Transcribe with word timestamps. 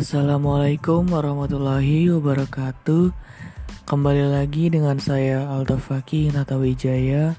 Assalamualaikum 0.00 1.12
warahmatullahi 1.12 2.08
wabarakatuh. 2.08 3.12
Kembali 3.84 4.32
lagi 4.32 4.72
dengan 4.72 4.96
saya 4.96 5.44
Aldo 5.44 5.76
Faki 5.76 6.32
Natawijaya. 6.32 7.36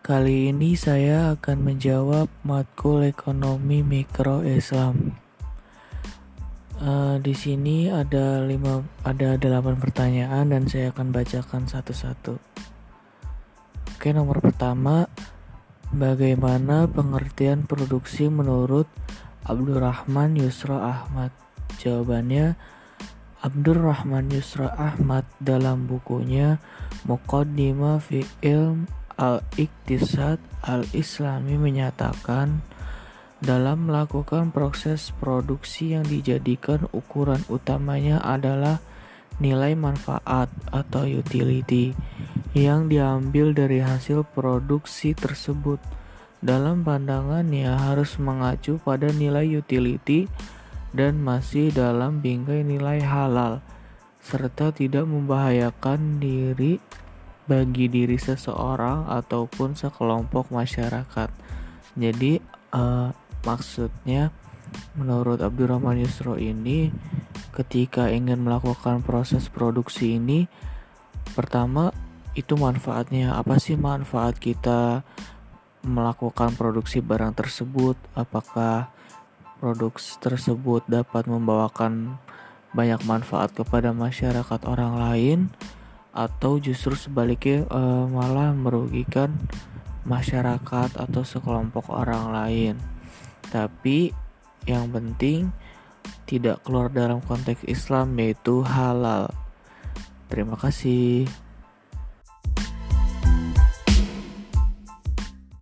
Kali 0.00 0.48
ini 0.48 0.72
saya 0.72 1.36
akan 1.36 1.60
menjawab 1.60 2.32
matkul 2.48 3.04
ekonomi 3.04 3.84
mikro 3.84 4.40
Islam. 4.40 5.20
Uh, 6.80 7.20
Di 7.20 7.36
sini 7.36 7.92
ada 7.92 8.40
lima 8.40 8.80
ada 9.04 9.36
delapan 9.36 9.76
pertanyaan 9.76 10.48
dan 10.48 10.64
saya 10.64 10.96
akan 10.96 11.12
bacakan 11.12 11.68
satu-satu. 11.68 12.40
Oke 14.00 14.16
nomor 14.16 14.40
pertama 14.40 15.12
Bagaimana 15.92 16.88
pengertian 16.88 17.68
produksi 17.68 18.32
menurut 18.32 18.88
Abdurrahman 19.44 20.40
Yusra 20.40 20.80
Ahmad 20.88 21.36
Jawabannya 21.80 22.56
Abdurrahman 23.42 24.30
Yusra 24.30 24.70
Ahmad 24.74 25.26
dalam 25.42 25.90
bukunya 25.90 26.62
Muqaddimah 27.08 27.98
fi 27.98 28.22
Ilm 28.44 28.86
Al-Iktisad 29.18 30.38
Al-Islami 30.62 31.58
menyatakan 31.58 32.62
dalam 33.42 33.90
melakukan 33.90 34.54
proses 34.54 35.10
produksi 35.18 35.98
yang 35.98 36.06
dijadikan 36.06 36.86
ukuran 36.94 37.42
utamanya 37.50 38.22
adalah 38.22 38.78
nilai 39.42 39.74
manfaat 39.74 40.46
atau 40.70 41.02
utility 41.02 41.90
yang 42.54 42.86
diambil 42.86 43.50
dari 43.50 43.82
hasil 43.82 44.22
produksi 44.30 45.18
tersebut. 45.18 45.82
Dalam 46.38 46.86
pandangannya 46.86 47.70
harus 47.74 48.18
mengacu 48.22 48.78
pada 48.78 49.10
nilai 49.10 49.46
utility 49.58 50.30
dan 50.92 51.20
masih 51.20 51.72
dalam 51.72 52.20
bingkai 52.20 52.64
nilai 52.64 53.00
halal 53.00 53.64
serta 54.22 54.70
tidak 54.70 55.08
membahayakan 55.08 56.22
diri 56.22 56.78
bagi 57.50 57.90
diri 57.90 58.14
seseorang 58.16 59.10
ataupun 59.10 59.74
sekelompok 59.74 60.54
masyarakat. 60.54 61.28
Jadi 61.98 62.38
uh, 62.70 63.10
maksudnya 63.42 64.30
menurut 64.96 65.42
Abdurrahman 65.42 66.00
Yusro 66.00 66.38
ini 66.38 66.88
ketika 67.52 68.08
ingin 68.08 68.46
melakukan 68.46 69.04
proses 69.04 69.52
produksi 69.52 70.16
ini 70.16 70.48
pertama 71.36 71.92
itu 72.32 72.56
manfaatnya 72.56 73.36
apa 73.36 73.60
sih 73.60 73.76
manfaat 73.76 74.40
kita 74.40 75.04
melakukan 75.84 76.56
produksi 76.56 77.04
barang 77.04 77.36
tersebut 77.36 77.98
apakah 78.16 78.88
produk 79.62 79.94
tersebut 80.18 80.82
dapat 80.90 81.30
membawakan 81.30 82.18
banyak 82.74 82.98
manfaat 83.06 83.54
kepada 83.54 83.94
masyarakat 83.94 84.60
orang 84.66 84.98
lain 84.98 85.38
atau 86.10 86.58
justru 86.58 86.98
sebaliknya 86.98 87.62
e, 87.70 87.80
malah 88.10 88.50
merugikan 88.50 89.38
masyarakat 90.02 90.98
atau 90.98 91.22
sekelompok 91.22 91.86
orang 91.94 92.34
lain. 92.34 92.74
Tapi 93.54 94.10
yang 94.66 94.90
penting 94.90 95.54
tidak 96.26 96.58
keluar 96.66 96.90
dalam 96.90 97.22
konteks 97.22 97.62
Islam 97.70 98.18
yaitu 98.18 98.66
halal. 98.66 99.30
Terima 100.26 100.58
kasih. 100.58 101.30